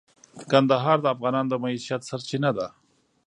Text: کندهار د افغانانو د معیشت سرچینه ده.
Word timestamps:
کندهار 0.51 0.97
د 1.01 1.05
افغانانو 1.13 1.51
د 1.51 1.53
معیشت 1.63 2.01
سرچینه 2.09 2.51
ده. 2.57 2.67